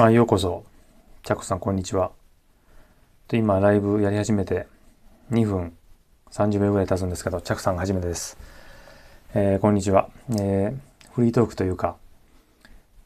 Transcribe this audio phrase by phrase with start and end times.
[0.00, 0.64] あ、ようこそ。
[1.24, 2.12] チャコさん、こんにちは。
[3.26, 4.68] で今、ライブやり始めて
[5.32, 5.76] 2分
[6.30, 8.38] 30秒ぐらい経つんですけど、チャコさんが初めてです。
[9.34, 11.10] えー、こんにちは、えー。
[11.10, 11.96] フリートークというか、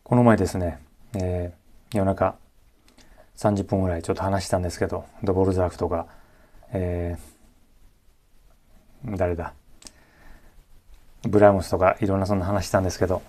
[0.02, 0.82] この前ですね、
[1.14, 2.36] えー、夜中
[3.38, 6.08] 30分ぐらいちょっと話したんですけど、ドボルザークとか、
[6.74, 9.54] えー、誰だ、
[11.22, 13.22] ブラームスとかいろんなそんな話したんですけど、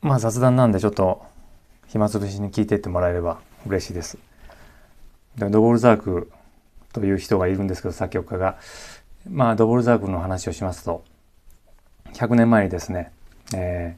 [0.00, 1.35] まあ雑談なんでちょっと
[1.88, 4.18] 暇つぶしに聞いてってもらえれば嬉しいです。
[5.36, 6.30] でドボルザーク
[6.92, 8.56] という人がいるんですけど作曲家が
[9.28, 11.04] まあドボルザークの話をしますと
[12.12, 13.12] 100年前にですね、
[13.54, 13.96] え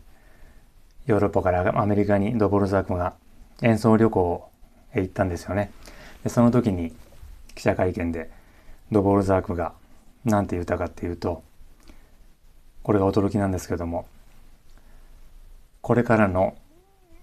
[1.07, 3.15] ー、ヨーロッパからアメリカにドボルザークが
[3.63, 4.49] 演奏旅行
[4.95, 5.71] へ行ったんですよね。
[6.25, 6.93] でその時に
[7.55, 8.31] 記者会見で
[8.91, 9.73] ドボルザークが
[10.25, 11.43] 何て言ったかっていうと
[12.83, 14.07] これが驚きなんですけども
[15.81, 16.57] これからの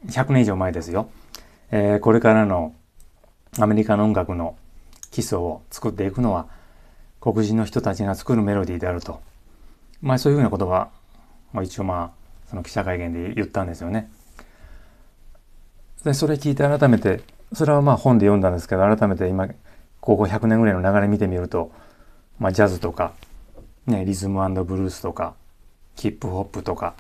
[0.08, 1.10] 100年以上前ですよ、
[1.72, 2.74] えー、これからの
[3.60, 4.58] アメリカの音楽の
[5.12, 6.48] 基礎を作っていくのは
[7.22, 9.22] 黒人の人たちが作るメロディーであると。
[10.02, 10.90] まあそういうふうな言葉
[11.54, 14.12] を一応まあその記者会見で言ったんですよね。
[16.04, 17.22] でそれ聞いて改めて
[17.54, 19.48] それはまあ本で読んだんですけど改めて今
[20.00, 21.72] ここ100年ぐらいの流れ見てみると、
[22.38, 23.14] まあ、ジャズとか、
[23.88, 25.34] ね、リズムブルースとか
[25.96, 26.94] ヒップホップとか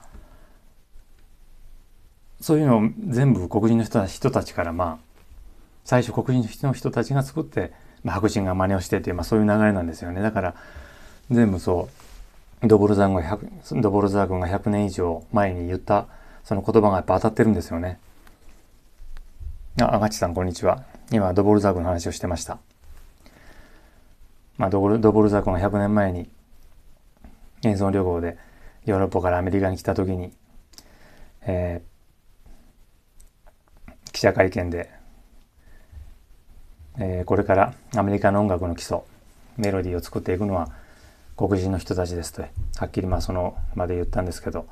[2.41, 5.05] そういうのを全部黒人の人人たちからまあ
[5.83, 7.71] 最初黒人の人たちが作って、
[8.03, 10.55] まあ、白人が真似をしてっていう、まあ、そういう流れなんですよねだから
[11.29, 11.89] 全部そ
[12.63, 16.07] うドボルザーグが100ドボルザーグが100年以上前に言った
[16.43, 17.99] その言葉がやっぱ当たってるんですよね。
[19.81, 20.83] あ、あがちさんこんにちは。
[21.11, 22.59] 今ドボルザーグの話をしてました。
[24.57, 26.29] まあ、ドボルドボルザーグが100年前に
[27.63, 28.37] 演奏旅行で
[28.85, 30.31] ヨーロッパからアメリカに来た時に、
[31.41, 31.94] えー
[34.25, 34.89] 記者会見で、
[36.97, 39.01] えー、これからアメリカの音楽の基礎
[39.55, 40.71] メロディーを作っていくのは
[41.37, 42.47] 黒人の人たちですとは
[42.87, 44.65] っきりまあその場で言ったんですけど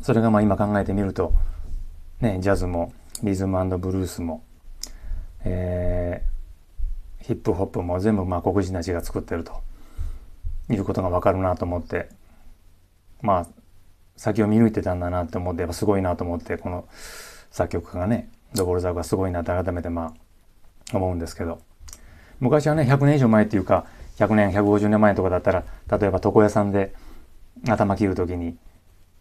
[0.00, 1.34] それがまあ今考えてみると、
[2.22, 4.42] ね、ジャズもリズムブルースも、
[5.44, 9.60] えー、ヒップホップも全部まあ黒人たちが作ってると
[10.70, 12.08] いうことが分かるなと思って
[13.20, 13.46] まあ
[14.16, 16.88] 先を見抜いてたんだなって思ってやっぱすごいなと思ってこの
[17.54, 20.12] 作曲家がねドボルザークがすごいなって改めてま
[20.92, 21.60] あ思うんですけど。
[22.40, 23.86] 昔はね100年以上前っていうか
[24.16, 26.92] 100年150年前とかだったら例えば床屋さんで
[27.68, 28.56] 頭切る時に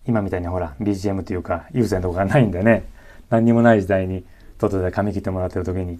[0.08, 2.90] 今みたいにほら BGM っていうか優先とかがないんでね
[3.30, 4.26] 何にもない時代に
[4.58, 6.00] 外で髪切ってもらってる時に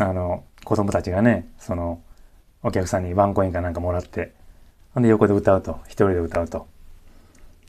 [0.00, 2.00] あの子供たちがねその
[2.62, 4.32] お客さんにワンコインかなんかもらって
[4.94, 6.68] ほんで横で歌うと一人で歌うと。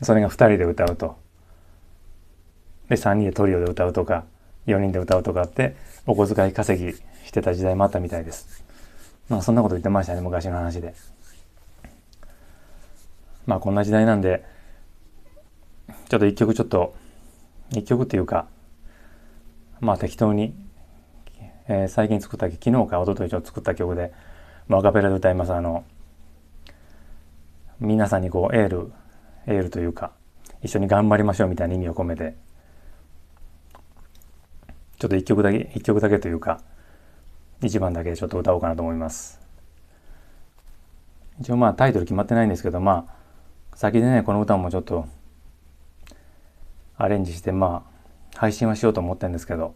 [0.04, 1.18] それが二人で歌うと。
[2.90, 4.26] で3人でトリオで歌うとか
[4.68, 5.76] 4人で歌うとかって
[6.06, 6.94] お小遣い稼ぎ
[7.26, 8.64] してた時代もあったみたいです。
[9.30, 10.94] まあそんなこと言ってましたね昔の話で。
[13.46, 14.44] まあこんな時代なんで
[16.10, 16.96] ちょっと一曲ちょっと
[17.72, 18.48] 一曲っていうか
[19.80, 20.54] まあ適当に、
[21.68, 24.14] えー、最近作った昨日か一昨日ちょっと作った曲で、
[24.68, 25.86] まあ、アカペラで歌いますあの
[27.80, 28.92] 皆さんにこうエール
[29.48, 30.12] エールというか
[30.62, 32.36] 一緒に頑張りましょうみたいな意味を込めて
[35.00, 36.62] ちょっと一曲だけ、一曲だけというか、
[37.62, 39.40] 一番だけちょっと歌おうかなと思います。
[41.40, 45.08] 一応まあタイトル決まってないんですけど、まあ、先でね、この歌もちょっと
[46.98, 47.86] アレンジしてま
[48.36, 49.76] あ、配信はしようと思ってるんですけど、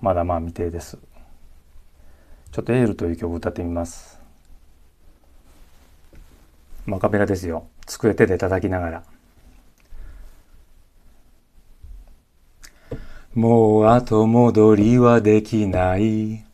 [0.00, 0.98] まだまあ未定です。
[2.52, 4.18] ちょっとエールという曲を歌ってみます。
[6.86, 7.66] マカペラですよ。
[7.86, 9.11] 机手で叩きながら。
[13.34, 16.44] もう後戻りはできない。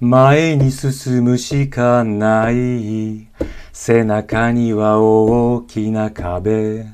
[0.00, 3.28] 前に進むしかない。
[3.72, 6.86] 背中には大きな壁。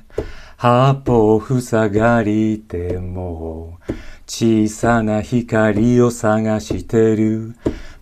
[0.58, 3.79] 八方塞がりても
[4.26, 7.55] 小さな光を探してる。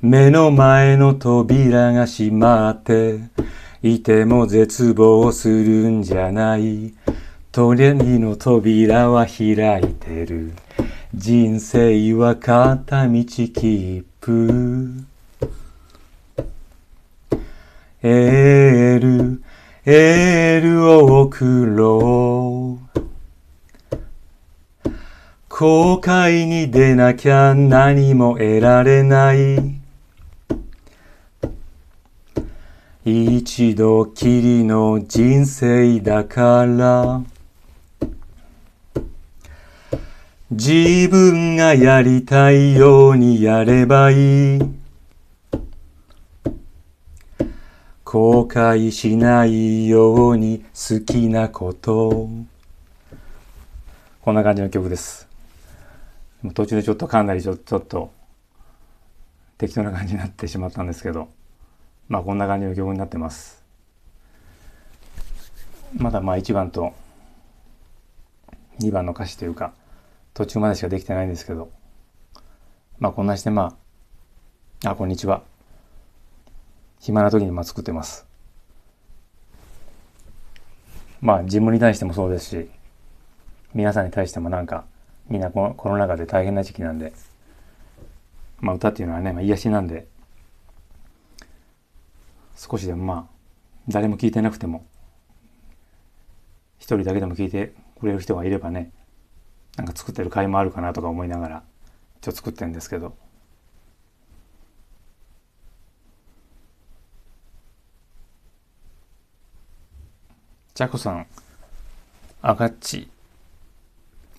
[0.02, 3.20] 目の前の扉が閉まって
[3.82, 6.92] いても絶望するんじゃない。
[7.52, 10.52] 鳥の扉は開いてる。
[11.12, 15.04] 人生は片道切符
[18.00, 19.42] エール、
[19.84, 24.90] エールを送ろう。
[25.48, 29.80] 後悔に出なきゃ何も得られない。
[33.04, 37.22] 一度きりの人生だから。
[40.52, 44.60] 自分がやりたいようにやればいい。
[48.02, 52.28] 後悔しないように好きなこと。
[54.22, 55.28] こんな感じの曲です。
[56.52, 58.10] 途中でちょっとかなりちょっと
[59.56, 61.28] 適当な感じになってしまったんですけど、
[62.08, 63.62] まあこんな感じの曲になってます。
[65.96, 66.92] まだまあ1番と
[68.80, 69.74] 2番の歌詞というか
[70.34, 71.70] 途中までしかできてないんですけど。
[72.98, 73.76] まあこんなしてま
[74.84, 75.42] ああこんにちは。
[77.00, 78.26] 暇な時にまあ作ってます。
[81.20, 82.70] まあ自分に対してもそうですし
[83.74, 84.84] 皆さんに対してもなんか
[85.28, 87.12] みんなこのコロナ禍で大変な時期なんで
[88.60, 90.06] まあ歌っていうのはね、まあ、癒しなんで
[92.56, 93.26] 少しでもまあ
[93.88, 94.86] 誰も聞いてなくても
[96.78, 98.90] 一人だけでも聞いてくれる人がいればね
[99.76, 101.62] なんか作ってる甲斐もあるかなとか思いながら
[102.20, 103.14] 一応作ってるんですけど。
[110.74, 111.26] ジャコさん
[112.40, 113.10] アガッチ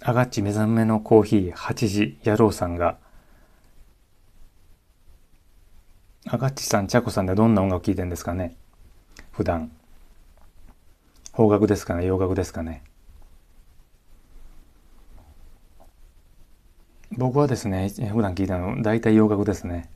[0.03, 2.97] アガッチ目覚めのコーヒー8時野郎さんが。
[6.25, 8.55] アガッチさん、チャコさんでどんな音楽聴いてんですかね
[9.31, 9.71] 普段。
[11.33, 12.83] 邦楽ですかね洋楽ですかね。
[17.17, 19.89] 僕はですね普段聞いたの大体洋楽ですね。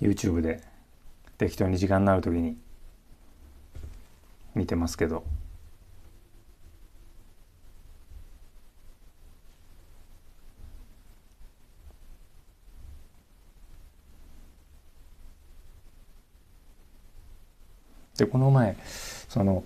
[0.00, 0.62] YouTube で
[1.38, 2.56] 適当に時間になる時に
[4.54, 5.24] 見てますけど。
[18.16, 18.76] でこの前
[19.28, 19.64] その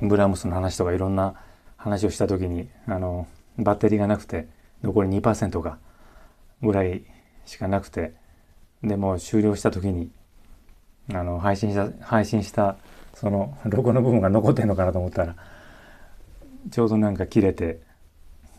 [0.00, 1.34] ブラームスの話とかいろんな
[1.76, 3.26] 話をした時にあの
[3.58, 4.48] バッテリーがなくて
[4.82, 5.78] 残り2%が
[6.62, 7.04] ぐらい
[7.44, 8.14] しかなくて
[8.82, 10.10] でも終了した時に
[11.12, 12.76] あの配信した配信した
[13.14, 15.36] そのロゴの部分が残ってんのかなと思ったら
[16.70, 17.80] ちょうどなんか切れて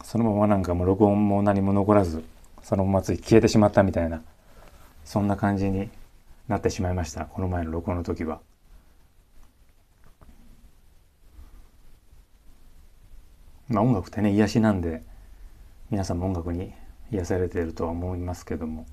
[0.03, 2.23] そのままなんかもう録音も何も残らず
[2.63, 4.21] そのままつい消えてしまったみたいな
[5.03, 5.89] そんな感じに
[6.47, 8.39] なってしまいましたこの前の録音の時は。
[13.67, 15.03] まあ音楽ってね癒しなんで
[15.89, 16.73] 皆さんも音楽に
[17.11, 18.85] 癒されているとは思いますけども。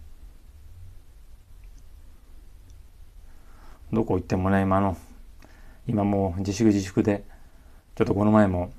[3.93, 4.97] どこ行ってもね今の。
[5.87, 7.25] 今もう自粛自粛で
[7.97, 8.73] ちょっとこの前も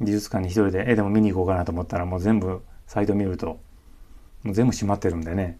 [0.00, 3.60] 美術館に一人で絵でも見に行こうかなと思ったらもう全部サイト見ると
[4.42, 5.58] もう全部閉まってるんでね。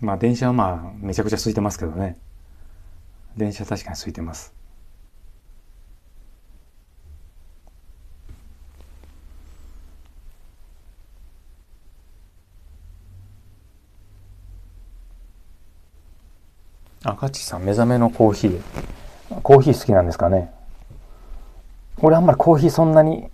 [0.00, 2.16] まあ電車はまあめちゃくちゃ空いてますけどね。
[3.36, 4.61] 電車確かに空いてます。
[17.04, 18.60] 赤地さん、目覚めのコーヒー。
[19.42, 20.52] コーヒー好きなんですかね
[21.98, 23.28] 俺あんまりコーヒーそんなに、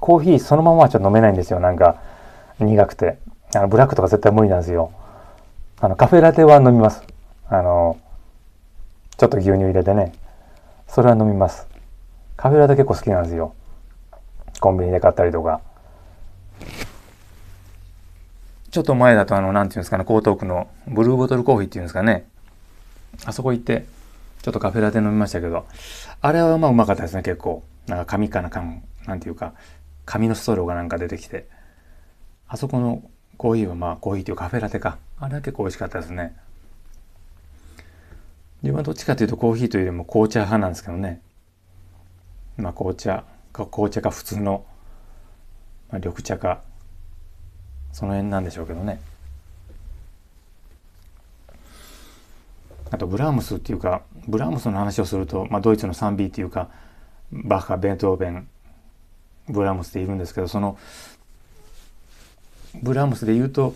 [0.00, 1.60] コーヒーそのままはちょっと飲めないんですよ。
[1.60, 2.00] なんか、
[2.58, 3.18] 苦くて。
[3.54, 4.92] あの、ブラックとか絶対無理なんですよ。
[5.80, 7.02] あの、カフェラテは飲みます。
[7.48, 7.98] あの、
[9.18, 10.12] ちょっと牛乳入れてね。
[10.88, 11.66] それは飲みます。
[12.36, 13.54] カフェラテ結構好きなんですよ。
[14.60, 15.60] コンビニで買ったりとか。
[18.70, 22.31] ちょっと前だとあの、なんていうんですかね、江東区のブルーボトルコーヒーっていうんですかね。
[23.24, 23.86] あそこ行って、
[24.42, 25.66] ちょっとカフェラテ飲みましたけど、
[26.20, 27.62] あれはまあうまかったですね、結構。
[27.86, 29.54] なんか紙かな、缶、なんていうか、
[30.04, 31.48] 紙のストローがなんか出てきて。
[32.48, 33.02] あそこの
[33.38, 34.98] コーヒーはまあコーヒーというカフェラテか。
[35.18, 36.36] あれは結構美味しかったですね。
[38.62, 41.22] 自分はどっちかというとコーヒーというよりも紅茶派なんですけどね。
[42.56, 44.64] まあ紅茶か、紅茶か普通の、
[45.90, 46.62] まあ、緑茶か、
[47.92, 49.00] その辺なんでしょうけどね。
[52.92, 56.68] あとブラームスっていうかブラームスの話をすると、まあ、ドイツの 3B っていうか
[57.32, 58.48] バッハベートーベン
[59.48, 60.78] ブラームスでいるんですけどその
[62.82, 63.74] ブラームスで言うと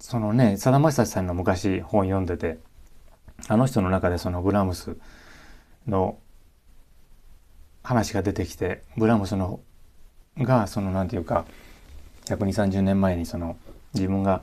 [0.00, 2.58] そのねさだまさしさんの昔本読んでて
[3.46, 4.96] あの人の中でそのブラームス
[5.86, 6.18] の
[7.82, 9.60] 話が出てきてブラームスの
[10.38, 11.44] がそのなんていうか
[12.24, 13.58] 12030年前にその
[13.92, 14.42] 自分が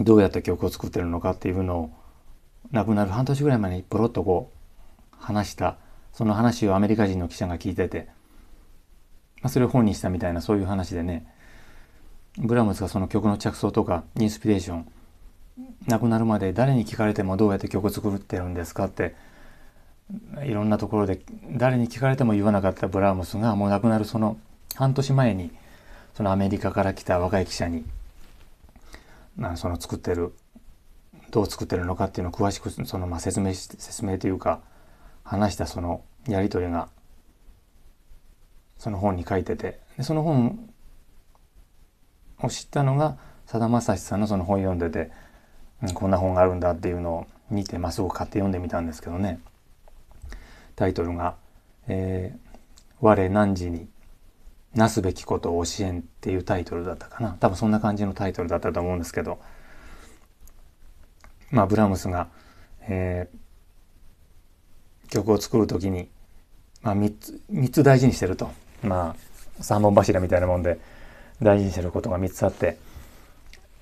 [0.00, 1.90] どうやって曲を作ってるのかっていうのを
[2.70, 4.50] 亡くなる半年ぐらい前にポロッとこ
[5.12, 5.76] う話した。
[6.12, 8.08] その話をアメリカ人の記者が聞いてて、
[9.40, 11.26] まあ、それを本にしたみたいなそういう話でね。
[12.38, 14.86] ブラームスがその曲の着想とかインスピレーション
[15.86, 19.14] 亡くなるまで誰に聞かれてもどうやって曲を作ってるんですかって。
[20.44, 21.20] いろんなところで
[21.52, 24.36] 誰に聞かれても言わなかったブラームスがもう亡くなるその
[24.74, 25.50] 半年前に
[26.14, 27.84] そのアメリカから来た若い記者に
[29.36, 30.34] まあその作ってる
[31.30, 34.60] どう作ってるのかっていうのを詳しくそのまあ説明し説明というか
[35.24, 36.88] 話したそのやり取りが
[38.78, 39.80] その本に書いてて。
[39.96, 40.68] でその本
[42.42, 45.10] を知ったのがさだまさしさんのその本読んでて、
[45.82, 49.40] うん、こんな本があるんだっていうのを見て、まあ、すぐ買って読んでみたんですけどね。
[50.74, 51.36] タイトルが
[51.86, 52.58] 「えー、
[53.00, 53.88] 我何時に
[54.74, 57.36] なすべきことを教えん」っていうタイトルだったかな。
[57.40, 59.38] 多分そんな感じのタイトルだったと思うんですけど。
[61.50, 62.28] まあブラームスが、
[62.82, 66.08] えー、曲を作る時に、
[66.80, 68.50] まあ、3つ3つ大事にしてると。
[68.82, 69.14] ま
[69.58, 70.78] あ3本柱みたいなもんで
[71.42, 72.78] 大事にしてることが3つあって。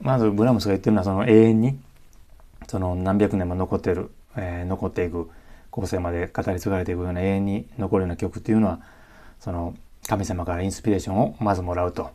[0.01, 1.79] まずブラームスが言ってるのはその永遠に
[2.67, 5.31] その何百年も残ってる、えー、残っていく
[5.71, 8.81] 後世まで語り継がれていくような永遠に残るような曲っていうのは
[9.39, 9.75] その
[10.07, 12.11] 神様からインスピレーションをまずもらうと。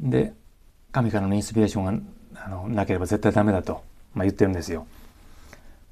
[0.00, 0.32] で
[0.92, 3.82] 神からのインスピレーションがあのなければ絶対ダメだと、
[4.14, 4.86] まあ、言ってるんですよ。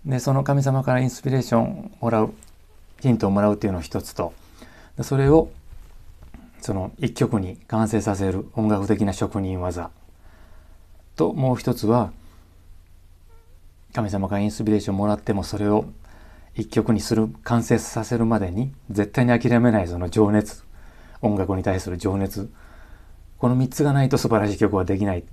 [0.04, 2.32] でその神様からインスピレーションをもらう
[3.00, 4.32] ヒントをもらうっていうのを一つと
[5.02, 5.50] それを
[6.60, 9.90] その一曲に完成させる音楽的な職人技
[11.16, 12.12] ともう一つは
[13.92, 15.86] 神様からインスピレーションをもらってもそれを
[16.54, 20.65] 一曲にする完成させるまでに絶対に諦めないその情熱
[21.22, 22.50] 音楽に対する情熱。
[23.38, 25.24] この3つがないと素晴らしい曲はできない。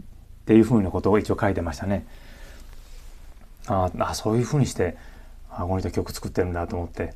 [0.44, 2.06] っていうふうなことを一応書いてましたね。
[3.68, 4.98] ああそういうふうにして
[5.50, 7.14] あこの人曲作ってるんだと思って。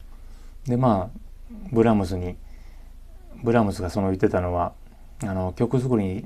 [0.66, 1.20] でまあ
[1.72, 2.38] ブラームスに
[3.44, 4.74] ブラームスがその言ってたのは
[5.24, 6.26] あの曲作り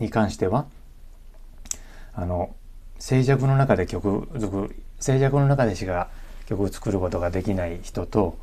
[0.00, 0.66] に関しては
[2.14, 2.54] あの
[2.98, 6.08] 静寂の中で曲作る静寂の中でしか
[6.46, 8.36] 曲を作ることができない人と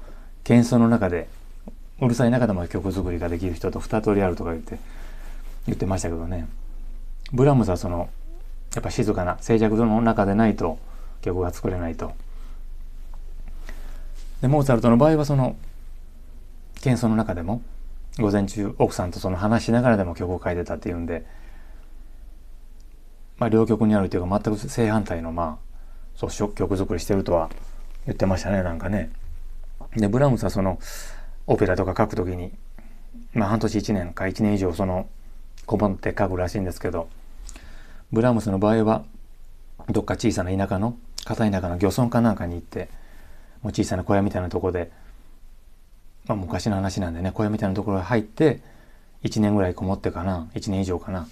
[0.43, 1.27] 喧騒の中で
[2.01, 4.79] うるさい中でも曲作りができる人と二通りあるとか言って
[5.65, 6.47] 言ってましたけどね
[7.31, 8.09] ブラムスはその
[8.73, 10.77] やっぱ静かな静寂の中でないと
[11.21, 12.13] 曲が作れないと。
[14.41, 15.57] でモーツァルトの場合はその
[16.75, 17.61] 喧騒の中でも
[18.17, 21.25] 午前中奥さんとその話しながらでも曲を書いてたっていうんで、
[23.37, 25.69] まあ、両極にあるというか全く正反対のまあ
[26.15, 27.49] そう曲作りしてるとは
[28.05, 29.11] 言ってましたねなんかね。
[29.95, 30.79] でブラムスはその
[31.49, 32.51] オペラとか書くときに
[33.33, 35.07] まあ半年1年か1年以上その
[35.65, 37.09] こもって書くらしいんですけど
[38.11, 39.03] ブラームスの場合は
[39.89, 42.89] どっか小さな田舎の片田舎の漁村かなんかに行って
[43.63, 44.91] もう小さな小屋みたいなとこで、
[46.27, 48.61] まあ、昔の話なんでね小屋みたいなところに入って
[49.23, 51.27] 1年ぐらいこもってかな1年以上かな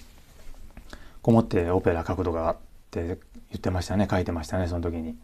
[1.22, 2.56] こもってオペラ書くとかっ
[2.90, 3.16] て言
[3.56, 5.16] ってましたね書いてましたねその時に。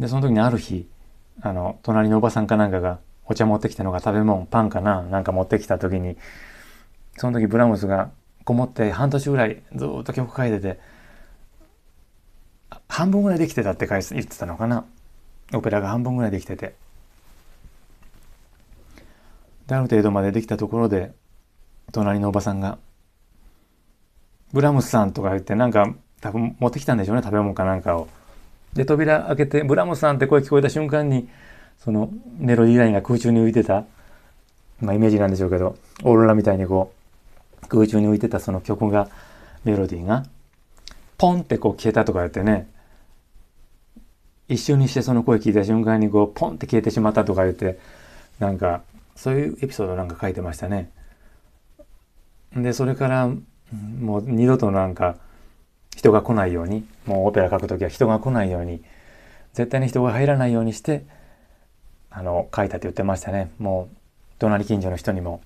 [0.00, 0.88] でその時にある日
[1.40, 2.98] あの隣のおばさんかなんかが
[3.32, 5.02] お茶持ってきたのが食べ物パンかな？
[5.02, 6.16] なんか持ってきた時に
[7.16, 8.10] その時ブラームスが
[8.44, 10.78] こもって半年ぐらいずっと曲書いてて
[12.88, 14.84] 半分ぐらいできてたって言ってたのかな？
[15.54, 16.74] オペラが半分ぐらいできてて。
[19.66, 21.12] である程度までできたところで
[21.92, 22.78] 隣のおばさんが
[24.52, 28.08] 「ブラムスさん」とか言ってなんか多分持ってきたんでしょうね食べ物かなんかを。
[28.74, 31.28] で扉開けて「ブラムスさん」って声聞こえた瞬間に
[31.84, 33.84] そのメロディーラインが空中に浮いてた
[34.80, 36.92] まあイメージなんでしょうけどオーロラみたいにこ
[37.62, 39.08] う空中に浮いてたその曲が
[39.64, 40.24] メロディーが
[41.18, 42.68] ポンってこう消えたとか言ってね
[44.48, 47.78] 一瞬にしてその声聞いた瞬間にこうポンって消えてしまったとか言って
[48.38, 48.82] なんか
[49.16, 50.90] そういうエピソードなんか書いてましたね。
[52.56, 53.28] でそれから
[54.00, 55.16] もう二度となんか
[55.96, 58.82] 人が来ないようにもうオペラ書く時は人が来ないように
[59.54, 61.04] 絶対に人が入らないようにして
[62.14, 63.96] あの書いたって言ってましたねもう
[64.38, 65.40] 隣近所の人にも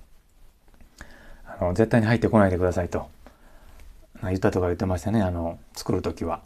[1.45, 3.07] あの絶対に入ってこないでくださいと
[4.23, 6.41] 言ったとか言ってましたねあの作る時は。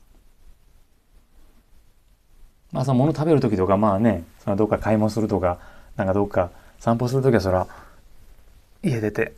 [2.71, 5.59] まあその物食べる時とかまあねそのどっか買い物するとか
[5.97, 7.67] なんかどっか散歩する時はそら
[8.81, 9.33] 家出て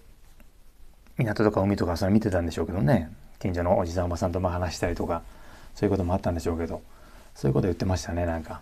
[1.18, 5.24] 港とか海とかそれ見てたんでしょうけどね近所のおじさんおばさんとまあ話したりとか
[5.74, 6.82] そういうこともあったんでしょうけど
[7.34, 8.62] そういうこと言ってましたねなんか。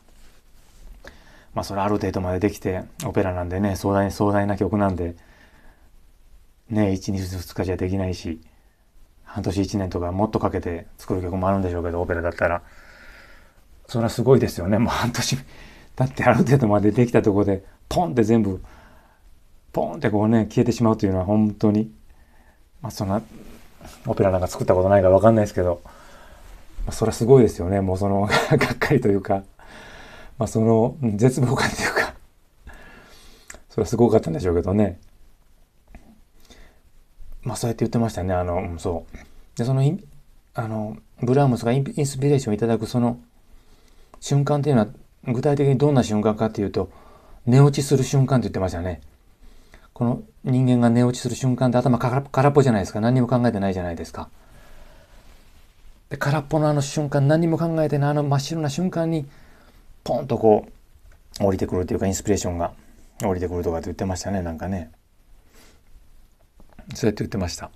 [1.54, 5.16] まあそれある程度までできてオペラなんでね壮大壮大な曲なんで
[6.70, 8.40] ね1日2日じゃできないし
[9.24, 12.62] 半年1年とかもっとかけて作る曲もあるんでしょうけどオペラだったら。
[13.92, 14.78] それはすごいですよね。
[14.78, 15.38] もう半年
[15.98, 18.64] だってある程度までできたところでポンって全部
[19.74, 21.92] ポンってこうね消えてしまうというのは本当に
[22.82, 23.22] まあそんな
[24.08, 25.92] オペラなんか作ったことないから分かんないですけど、ま
[26.88, 27.82] あ、それはすごいですよね。
[27.82, 29.44] もうその がっかりというか。
[30.38, 32.16] まあその絶望感っていうか
[33.70, 35.00] それはすごかったんでしょうけどね。
[37.44, 38.34] まあそうやって言ってましたね。
[38.34, 39.18] あのそう。
[39.58, 39.98] でその
[40.54, 43.20] あのブラームスがインスピレーションをいただくその
[44.20, 44.88] 瞬間っていうのは
[45.26, 46.90] 具体的にどんな瞬間かっていうと
[47.46, 49.02] 寝落ちする瞬間って言ってましたね。
[49.94, 53.00] この人間が寝落ちする瞬間って頭空っぽじゃないですか。
[53.00, 54.30] 何にも考えてないじゃないですか。
[56.10, 59.26] で空っぽのあの瞬間何も考えてないあの真っ白な瞬間に
[60.04, 60.68] ポンとこ
[61.40, 62.74] う降りてくるというかインスピレーションが
[63.24, 64.92] 降りてくるとかって言ってましたねなんかね
[66.94, 67.72] そうやって言ってました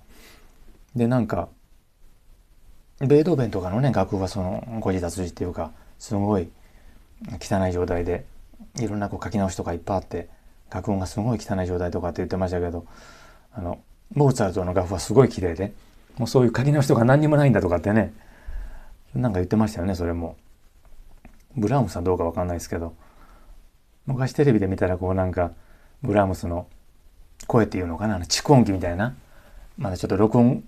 [0.94, 1.48] でなんか
[3.00, 6.48] ベートーベンとかのね楽譜はその誤字脱字っていうかすごい
[7.40, 8.24] 汚い状態で
[8.78, 10.28] いろんなこう書き直しとかいっぱいあって
[10.70, 12.86] 楽音がすごい汚い状態とかって言ってましたけど
[13.52, 13.80] あの
[14.14, 15.72] モーツァルトの楽譜はすごい綺麗で
[16.16, 18.12] もうそういう書き直しとか何にもないんだとかってね
[19.14, 20.36] なんか言ってましたよねそれも。
[21.56, 22.94] ブラームスはどうかわかんないですけど
[24.06, 25.52] 昔テレビで見たらこうなんか
[26.02, 26.66] ブラームスの
[27.46, 29.14] 声っていうのかな蓄音機みたいな
[29.78, 30.64] まだちょっと録音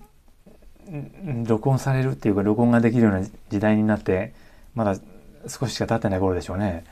[1.46, 4.32] 録音されるっていうか録音ができるような時代になって
[4.74, 4.96] まだ
[5.46, 6.84] 少ししか経ってない頃でしょうね。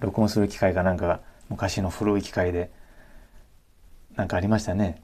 [0.00, 2.70] 録音する機械がなんか昔の古い機械で
[4.16, 5.00] なんかありましたね。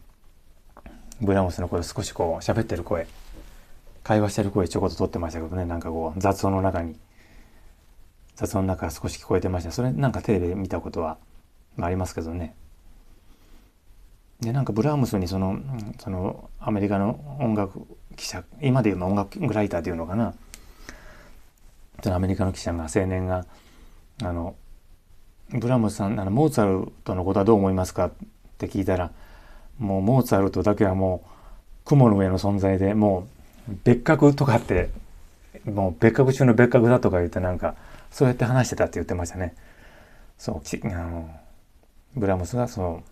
[1.20, 3.06] ブラームスの声少しこう喋ってる声。
[4.02, 6.96] 会話してる声ちょこっと撮ってましたけどねなんかこう雑音の中に。
[8.34, 9.72] 雑音の中か少し聞こえてました。
[9.72, 11.18] それなんかテレビで見たことは
[11.80, 12.54] ありますけどね。
[14.40, 15.60] でなんかブラームスにその
[16.00, 20.34] そのアメリカの音楽記者今で言うの音楽ライターっていうのかな。
[22.02, 23.46] そのアメリカの記者が青年が
[24.22, 24.56] あの
[25.50, 28.12] ブラームスさんあのモーツァルトのことはどう思いますかっ
[28.58, 29.12] て聞いたら
[29.78, 31.28] もうモーツァルトだけはもう
[31.84, 33.28] 雲の上の存在でも
[33.68, 34.90] う別格とかって
[35.64, 37.74] もう別格中の別格だとか言ってなんか
[38.12, 39.54] そうやって話してたって言ってましたね。
[40.38, 41.30] そうあの
[42.14, 43.02] ブラームスがその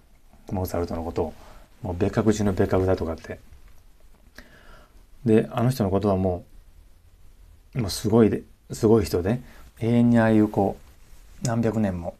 [0.53, 1.35] モーツァルトのことを
[1.83, 3.39] もう別格中の別格だとかって
[5.25, 6.45] であの人のことはも
[7.75, 9.41] うもうすごいですごい人で
[9.81, 10.77] 永遠にああいうこ
[11.43, 12.17] う何百年も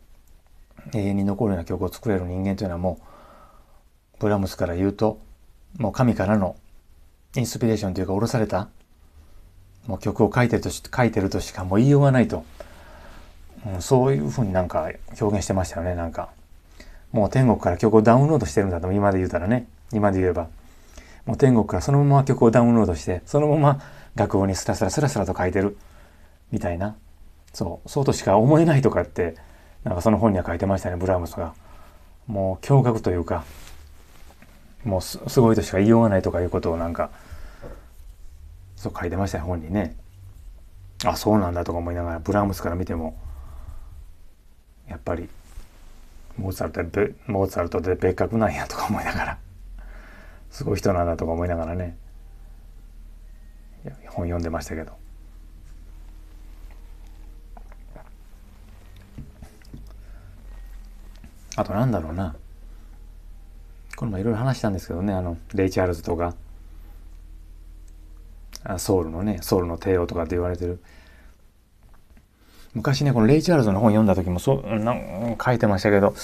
[0.95, 2.99] 永遠に残るような曲を作れる人間というのはも
[4.15, 5.21] うブラームスから言うと
[5.79, 6.57] もう神からの
[7.37, 8.69] インスピレーションというか下ろされた
[9.87, 12.45] もう曲を書いてるとし書いてるとしかもう言いようがないと、
[13.67, 16.31] うん、そういうふうになんか表現してましたよねなんか。
[17.13, 19.67] もう天国から曲をダウンロードしてるんだと今で言うたらね。
[19.93, 20.49] 今で言えば。
[21.27, 23.83] もう天国からそのまま曲をダウンロードしてそのまま
[24.15, 25.77] 楽譜にスラスラスラスラと書いてる。
[26.53, 26.97] みたいな。
[27.53, 27.89] そう。
[27.89, 29.37] そうとしか思えないとかって
[29.85, 31.55] なんかその本には書いてましたねブラームスが。
[32.27, 33.45] もう驚愕というか。
[34.85, 37.11] もうすごいとしか言いようがないとかいうことをなんか
[38.77, 39.95] そう書いてましたよ本にね。
[41.05, 43.15] あそうなんだとか思いながらブラームスから見ても。
[44.91, 45.29] やっぱり
[46.37, 49.39] モーツァルトでモーツァルトで別格なんやとか思いながら
[50.51, 51.97] すごい人なんだとか思いながらね。
[54.09, 54.93] 本読んでましたけど。
[61.57, 62.35] あとなんだろうな。
[63.97, 66.35] これもいろいろ話したんですけどねあのレイ・チャールズとか。
[68.79, 70.83] ソウルのねソウルの帝王とかって言われてる。
[72.75, 74.95] 昔ねこのレイ・チャールズの本読んだ時もそうな
[75.45, 76.15] 書いてましたけど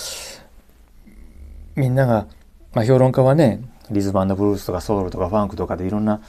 [1.75, 2.27] みんなが、
[2.73, 6.21] まあ、評論家はねリズバンドブルースとかソウルとかファンクとかでいろんな、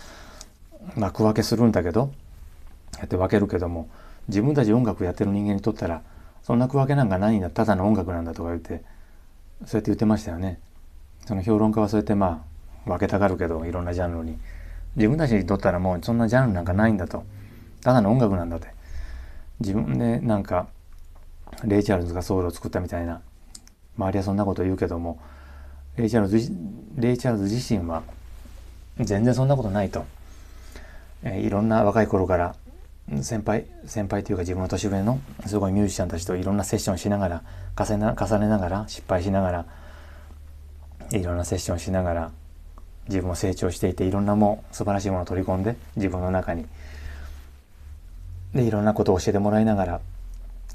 [0.95, 2.11] まあ、区分けするんだけど
[2.97, 3.89] やって分けるけども
[4.27, 6.01] 自分たち音楽やってる人間にとったら
[6.43, 8.83] そんな区分けなんかないんだただの音楽なんだとか言って
[9.65, 10.59] そうやって言ってましたよね。
[11.25, 12.45] その評論家はそうやってま
[12.85, 14.37] あ分けたがるけどいろんなジャンルに。
[14.95, 17.23] 自分たちにとったらもうそんなジャンルなんかないんだと。
[17.81, 18.76] ただの音楽なんだって。
[19.59, 20.67] 自分でなんか
[21.63, 23.21] レイ・チャールズがソウルを作ったみたいな。
[23.97, 25.19] 周りはそんなこと言うけども
[25.97, 26.51] レイ・チャールズ
[26.95, 28.03] レイ・チャールズ自身は
[28.99, 30.05] 全然そんなことないと、
[31.23, 32.55] えー、いろんな若い頃から
[33.21, 37.43] 先輩先輩というか自分の年上のすごいミュージシャンたちといろんなセッションしながら
[37.77, 39.65] 重ね重ねながら失敗しながら
[41.11, 42.31] いろんなセッションしながら
[43.07, 46.65] 自分も成長していていろんなもう素晴らしいものを取り込んで自分の中に
[48.57, 50.01] でいろんなことを教えてもらいながら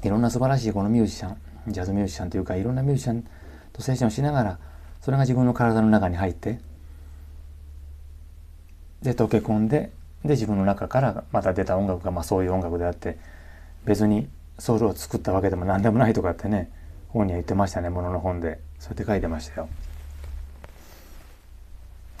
[0.03, 3.23] いろんな素晴らしいこのミュージシャンジャズミュージシャンというかいろんなミュージシャン
[3.71, 4.59] とセッションしながら
[5.01, 6.59] それが自分の体の中に入って
[9.01, 9.91] で溶け込んで
[10.23, 13.17] で自分の中からまた出た音楽がまあそういう音楽であって
[13.85, 16.71] 別にソウルを作ったわけでも何でもないとかってね
[17.09, 19.69] 本には言ってましたねものの本でそうやって書いてましたよ。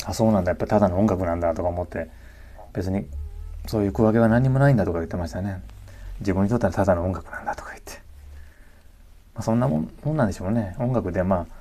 [0.05, 2.09] あそうなんだやっぱただの音楽なんだとか思って
[2.73, 3.07] 別に
[3.67, 5.61] そういう区分けは何にもないんだとか言ってましたね。
[6.19, 7.93] 自分にとってはただの音楽なんだとか言って。
[9.33, 10.75] まあ、そんなもんもんなんでしょうね。
[10.79, 11.55] 音楽でまあ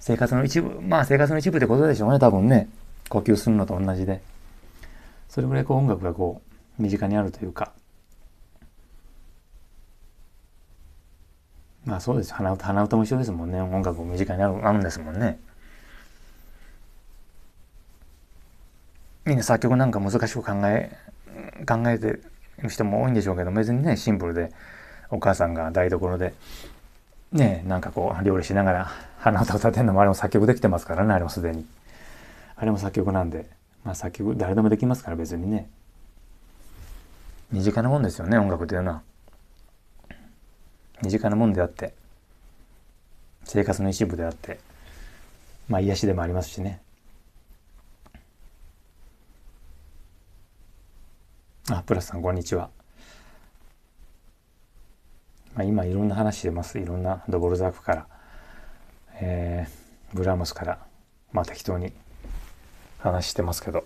[0.00, 2.18] 生活の一部まあ生活の一部ってことでしょうね。
[2.18, 2.68] 多分ね。
[3.08, 4.22] 呼吸するのと同じで。
[5.28, 6.40] それぐらいこう音楽がこ
[6.78, 7.72] う身近にあるというか。
[11.84, 12.32] まあそうです。
[12.32, 13.60] 鼻歌鼻歌も一緒ですもんね。
[13.60, 15.38] 音楽も身近にあるあるんですもんね。
[19.24, 20.96] みんな作曲なんか難しく考え
[21.66, 24.50] 考えてる人も多いんでしょうけど別にねシンプルで
[25.10, 26.32] お母さんが台所で
[27.32, 31.66] ねなんかこう料理しながら鼻歌歌ってんのもあれも作曲できてますからねあれもすでに。
[32.56, 33.46] あれも作曲なんで
[33.84, 35.68] まあ作曲誰でもできますから別にね。
[37.50, 39.02] 身近なもんですよね音楽というのは。
[41.02, 41.92] 身近なもんであって
[43.44, 44.60] 生活の一部であって
[45.68, 46.80] まあ癒しでもありますしね。
[51.70, 52.70] あプラスさんこんにちは。
[55.54, 56.80] まあ、今いろんな話してます。
[56.80, 58.06] いろんなドボルザークから、
[59.20, 60.78] えー、ブラームスから。
[61.30, 61.92] まあ適当に
[62.98, 63.84] 話してますけど。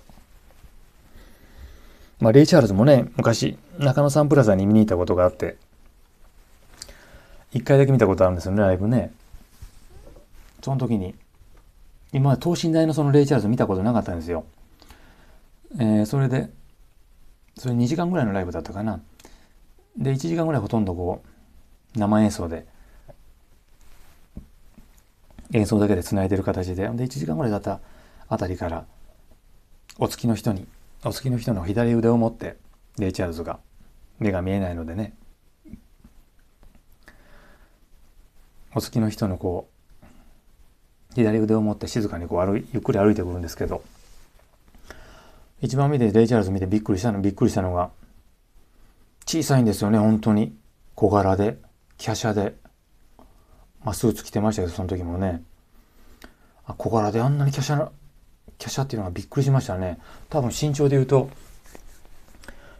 [2.18, 5.58] まあレイ・チャールズもね昔中野サンプラザに見に行ったことがあって。
[7.52, 9.12] 一回だけ見たことあるんですよねライブね。
[10.62, 11.14] その時に。
[12.14, 14.46] 今まで等身大のそのレイ・チャールズ見たことなかったんですよ。
[15.78, 16.48] えー、それで
[17.58, 19.00] それ2時間ぐらいのライブだったかな。
[19.96, 21.22] で1時間ぐらいほとんどこ
[21.94, 22.66] う生演奏で
[25.52, 26.82] 演奏だけでつないでる形で。
[26.82, 27.80] で1時間ぐらいだった
[28.28, 28.84] あたりから
[29.98, 30.66] お付きの人に
[31.04, 32.56] お付きの人の左腕を持って
[32.98, 33.58] レイ・チャールズが
[34.18, 35.14] 目が見えないのでね。
[38.74, 39.70] お付きの人のこ
[40.02, 43.82] う左腕を持って静かにこう歩ゆっくり歩いてくるんですけど
[45.62, 47.90] 一番目でレイ・チャールズ見てびっくりしたのびっくりしたのが
[49.26, 50.54] 小さいんですよね本当に。
[50.94, 51.58] 小柄で
[51.98, 52.54] 華奢で、
[53.84, 55.42] まあ、スーツ着てましたけどその時もね。
[56.66, 57.90] あ小柄であんなに華奢な
[58.58, 59.98] 華奢っていうのはびっくりしましたね。
[60.30, 61.28] 多分身長で言うと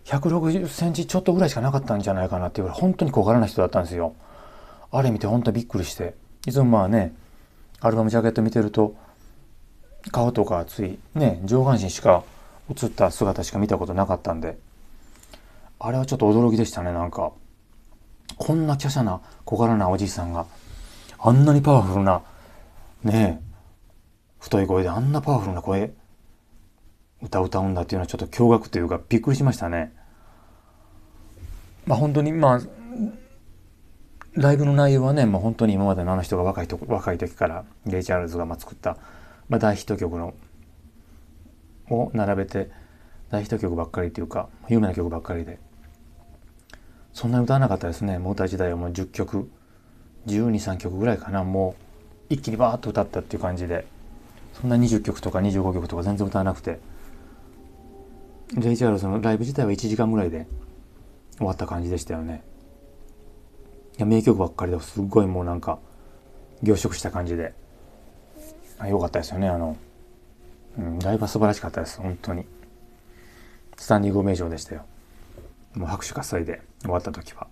[0.05, 4.15] 160センチちょっとぐらいしかなかったんじゃないかなっていうぐらい本当に小柄な人だったんですよ。
[4.93, 6.15] あれ見て本当にびっくりして。
[6.47, 7.15] いつもまあね
[7.81, 8.95] アルバムジャケット見てると
[10.13, 12.23] 顔とかついね上半身しか
[12.71, 14.59] 映った姿しか見たことなかったんで
[15.79, 17.33] あれはちょっと驚きでしたねなんか
[18.37, 20.47] こんな華奢な小柄なおじいさんが
[21.19, 22.23] あんなにパワフルな
[23.05, 23.47] ねえ
[24.41, 25.93] 太い声であんなパワフルな声
[27.23, 29.93] 歌歌うんだっていうのはちょっと驚愕というかびっくりしましたね。
[31.87, 32.61] まあ本当にまあ
[34.35, 38.99] ライブの内容はね、まあ、本当に今までのあの人が若いと若い時からゲイ・チャールズがまあ作った、
[39.49, 40.35] まあ、大ヒット曲の
[41.91, 42.71] を並べて
[43.31, 45.59] 大ヒット曲ばっかりっていうか有名な曲ばっかりで
[47.17, 48.19] そんなに歌わなかったですね。
[48.19, 49.51] モーター時代はもう10曲、
[50.27, 51.45] 12、3曲ぐらいかな。
[51.45, 51.75] も
[52.31, 53.87] う一気にバーッと歌ったっていう感じで、
[54.53, 56.79] そんな20曲とか25曲とか全然歌わなくて、
[58.55, 60.47] レイ・チャールズのライブ自体は1時間ぐらいで
[61.39, 62.45] 終わった感じでしたよね。
[63.97, 65.79] いや、名曲ばっかりですっごいもうなんか
[66.63, 67.55] 凝縮した感じで、
[68.79, 69.49] あよかったですよね。
[69.49, 69.79] あの、
[70.79, 72.01] うん、ライブは素晴らしかったです。
[72.01, 72.45] 本当に。
[73.77, 74.85] スタンディングオメージョンでしたよ。
[75.77, 77.47] もう拍手喝采で終わった時は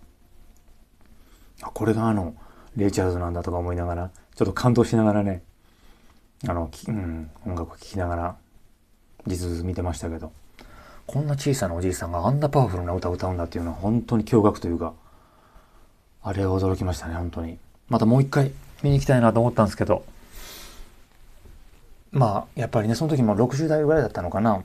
[1.62, 2.34] あこれがあの
[2.76, 5.42] レイ・チャーズなんだとか思いながらちょっと感動しながらね
[6.48, 8.37] あの、うん、音楽を聴きながら
[9.26, 10.32] 実物見てましたけど
[11.06, 14.94] こんな小さなおじいさんがあんなパワフルな歌を歌うんだっていうのは本当に驚愕というか
[16.22, 17.58] あれは驚きましたね本当に
[17.88, 20.04] またもう一回見に行きたいなと思ったんですけど
[22.14, 24.64] まあやっぱりねその時も60代ぐらいだったのかな。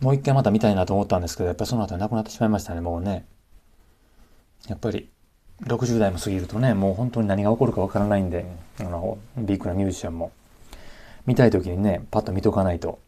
[0.00, 3.26] もう一回また見たいなと思ったんですけど、やっぱりその後亡くなってしまいましたね、もうね。
[4.68, 5.08] やっぱり、
[5.64, 8.46] 60代も過ぎるとね、もう本当に何が起こるかわからないんで、
[8.78, 10.30] あの、ビッグなミュージシャンも、
[11.26, 13.00] 見たい時にね、パッと見とかないと、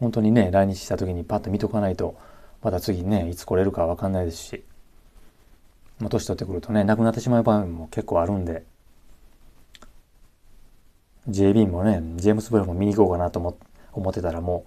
[0.00, 2.16] 本当にね、来日した時にパッと見とかないと、
[2.62, 4.64] また次ね、いつ来れるかわかんないですし、
[6.00, 8.64] もう年取ってくるとね、亡くなってしまう場合も結構あるんで、
[11.28, 13.56] JB もね、ジェームス・ブラも見に行こうかなと思
[13.92, 14.66] 思ってたらも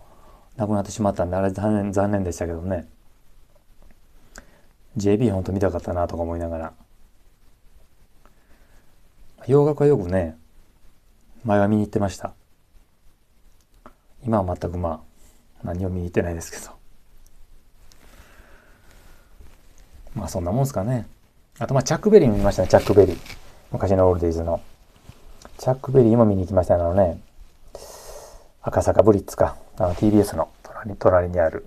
[0.55, 2.87] う、亡くなってしまったんであれ残念残念でしたけどね。
[4.97, 6.73] JB ほんと見たかったなとか思いながら。
[9.45, 10.35] 洋楽はよくね
[11.45, 12.33] 前は見に行ってました。
[14.25, 15.03] 今は全くま
[15.61, 16.75] あ何を見に行ってないですけど。
[20.15, 21.07] まあそんなもんすかね。
[21.59, 23.17] あとまあチャックベリー見ましたねチャックベリー。
[23.71, 24.59] 昔のオールディーズの。
[25.57, 27.19] チャックベリーも見に行きましたあのね。
[28.61, 29.55] 赤坂ブリッツか。
[29.77, 31.65] あの TBS の隣隣にある。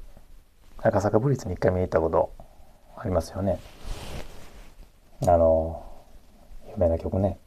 [0.79, 2.31] 赤坂ブリッツに一回見に行ったこと
[2.96, 3.59] ありますよね。
[5.22, 5.85] あの
[6.68, 7.38] 有名な曲ね。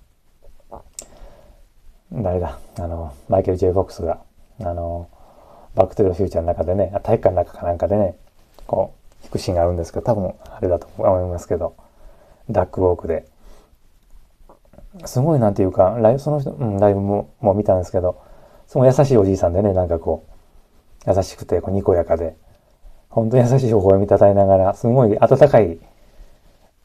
[2.11, 2.59] 誰だ？
[2.77, 4.19] あの、マイケル・ジェイ・フォックスが、
[4.59, 5.07] あの、
[5.75, 8.17] バック・トゥ・ザ・フューチャーの中でね、体育館の中かなんかでね、
[8.67, 11.75] こう、弾くシーンがあるんですけど、多分あれだと思いますけど、
[12.51, 13.25] ダックウォークで。
[15.05, 18.21] すごいなんていうか、ライブ、その人、うん、ライブももう見たんですけど、
[18.67, 20.25] すごい優しいおじいさんでね、なんかこ
[21.05, 22.35] う、優しくて、こう、にこやかで、
[23.09, 25.79] 本当に優しい微笑みたたえながら、すごい温かい、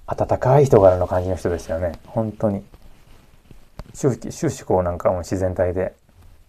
[0.06, 1.92] 温かい人柄の感じの人でしたよね。
[2.06, 2.62] 本当に。
[3.92, 5.94] 終始、終始こうなんかもう自然体で、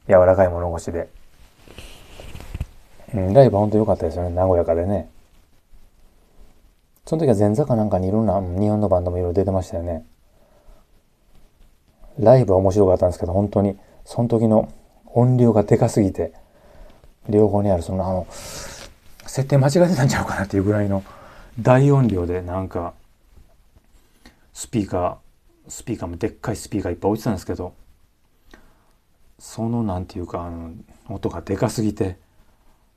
[0.07, 1.09] 柔らかい物腰で。
[3.13, 4.41] うん、ライブは本当良かったですよね。
[4.41, 5.09] 和やかでね。
[7.05, 10.05] その時は前座かなんかにいろんな、日本のバンドもいろいろ出てましたよね。
[12.19, 14.71] ライブは面白かったんですけど、本当に、その時の
[15.05, 16.33] 音量がでかすぎて、
[17.29, 18.27] 両方にある、そのあの、
[19.25, 21.03] 設定間違えてたんちゃうかなっていうぐらいの
[21.59, 22.93] 大音量でなんか、
[24.53, 27.73] スピーカー、スピーカーもでっかいスピーカーいっぱい置いてたんですけど、
[29.37, 30.71] そのなんていうか、あの、
[31.07, 32.17] 音がでかすぎて、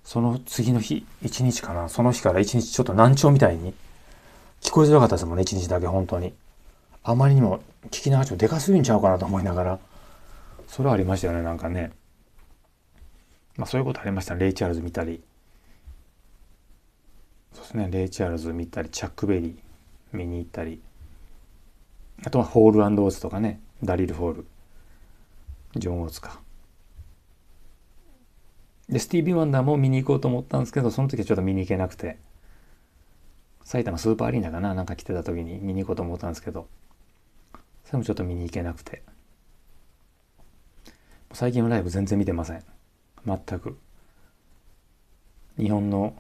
[0.02, 3.72] その次の日、一日かな、その日から一日ちょっと難聴みたいに
[4.60, 6.34] 聞こえづらかったですもんね、一日だけ本当に。
[7.04, 9.78] あまりにも聞き流しもでかすぎんちゃうかなと思いながら、
[10.68, 11.92] それはありましたよね、なんかね。
[13.56, 15.22] まあそういうことありました、レイ・チャールズ見たり。
[17.52, 20.80] そうですね、レイ・チャールズ見たり、チャック・ベリー見に行ったり。
[22.24, 24.46] あとはホールオーズとかね、ダリル・ホール、
[25.76, 26.40] ジョン・オーツか。
[28.88, 32.18] で、スティービー・ワンダーも見に行こうと思ったんですけど、その時はちょっと見に行けなくて、
[33.64, 34.74] 埼玉スーパーアリーナかな？
[34.74, 36.68] なんか来てた時に見に行こうと思ったんですけど、
[37.92, 39.02] それもちょっと見に行けなくて。
[41.34, 42.64] 最近のライブ全然見てません。
[43.26, 43.76] 全く。
[45.58, 46.14] 日本の、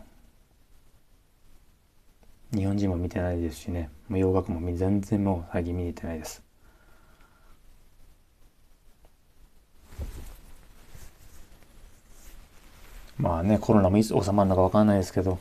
[2.54, 3.88] 日本人も見てないですしね。
[4.10, 6.42] もう洋楽も全然もう最近見に行ってないです。
[13.16, 15.38] まあね、コロナもいつ収まるのか分かんないですけど、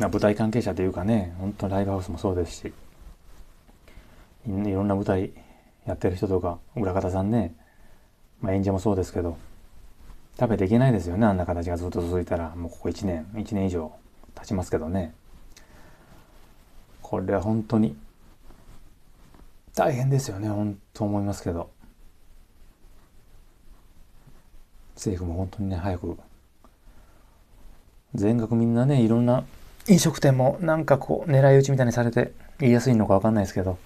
[0.00, 2.72] な舞台関係者というかね、本当ライブハウスもそうですし、
[4.46, 5.30] いろんな舞台
[5.86, 7.54] やってる人とか、裏方さんね、
[8.40, 9.36] まあ、演者もそうですけど、
[10.38, 13.92] 食べていけないですよね、あんな形がずっと続いたら、もうここ1年、1年以上
[14.34, 15.14] 経ちますけどね。
[17.02, 17.96] これは本当に
[19.74, 21.70] 大変ですよね、本当思いますけど。
[24.94, 26.18] 政府も本当にね、早く、
[28.14, 29.44] 全額みんなね、いろんな
[29.88, 33.78] 飲食店もなんかこう狙い撃ちみたいにされて言いやすいのかわかんないですけど、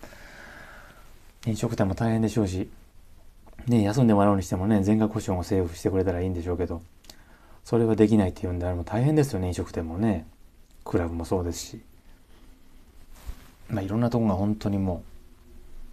[1.47, 2.69] 飲食店も大変でしょうし、
[3.67, 6.83] ね、休んでもらうにしてもね、全額保証を政府してくれたらいいんでしょうけど、
[7.65, 10.27] それはできないっていうんであれも大変ですよね、飲食店もね。
[10.85, 11.81] クラブもそうですし。
[13.71, 15.03] まあいろんなとこが本当にも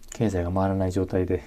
[0.08, 1.42] う、経済が回らない状態で、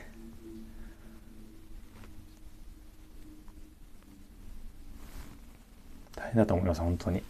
[6.15, 7.21] 大変だと思います、本当に。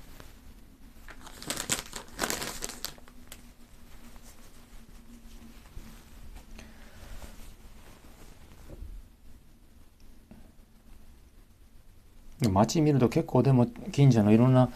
[12.49, 14.69] 街見ると結構でも近所のいろんな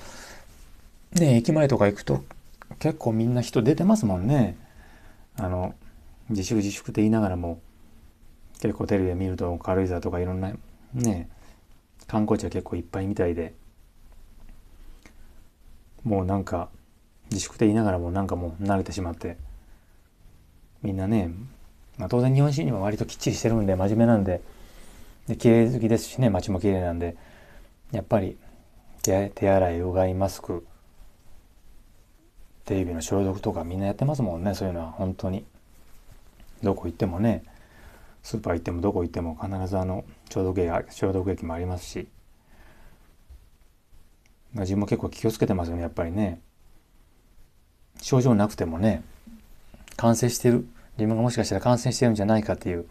[1.13, 2.23] ね駅前とか行くと
[2.79, 4.57] 結構みんな人出てますもんね。
[5.37, 5.73] あの
[6.29, 7.61] 自粛自粛って言いながらも
[8.61, 10.51] 結構テレビで見ると軽井沢とかいろんな
[10.93, 11.29] ね
[12.07, 13.53] 観光地は結構いっぱいみたいで
[16.03, 16.69] もうなんか
[17.31, 19.37] 自粛って言いながらもなんかもう慣れてしまって
[20.81, 21.31] みんなね、
[21.97, 24.41] まあ、当然日本人は割ときっちりしてるんで真面目なんで
[25.27, 27.15] で綺麗好きですしね街も綺麗なんで
[27.91, 28.37] やっぱり
[29.01, 30.65] 手手洗いうがいマスク。
[32.65, 34.91] テレビの消毒とかみんなやってますもんねそういうのは。
[34.91, 35.45] 本当に。
[36.61, 37.43] どこ行ってもね。
[38.21, 42.07] スーパー行ってもどこ行っても必ずあの消毒液消毒液もありますし。
[44.53, 46.41] 自分も結構気をつけてますよねやっぱりね。
[48.01, 49.03] 症状なくてもね。
[49.95, 50.67] 感染してる。
[50.97, 52.85] 自分がもしかしたら感染してるんじゃないかっていう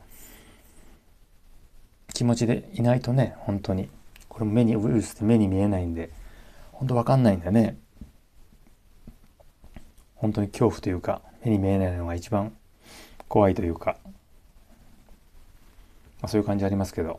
[2.14, 3.90] 気持ちでいないとね本当に。
[4.38, 6.10] これも目にウイルスって目に見えないんで
[6.70, 7.76] 本当わかんないんだね。
[10.14, 12.56] 本当に恐怖というか目に見えないのが一番
[13.26, 13.96] 怖いというか、
[16.20, 17.18] まあ、そういう感じありますけど。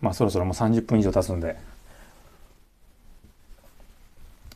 [0.00, 1.56] まあそろそろもう30分以上経つんで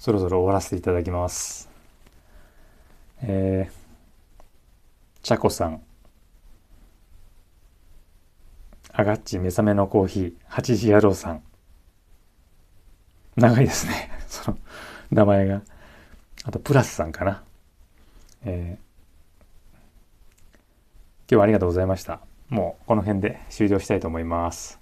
[0.01, 1.69] そろそろ終わらせていただきます。
[3.23, 3.73] えー、
[5.23, 5.81] ちゃこさん。
[8.93, 11.43] アガッチ目覚めのコーヒー、8時野郎さん。
[13.37, 14.11] 長いですね。
[14.29, 14.59] その、
[15.11, 15.63] 名前が。
[16.45, 17.43] あと、プラスさんかな。
[18.45, 18.93] えー
[21.33, 22.21] 今日はありがとうございました。
[22.51, 24.79] もうこの辺で終了したいと思います。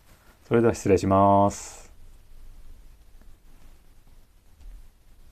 [0.48, 1.89] それでは失礼します。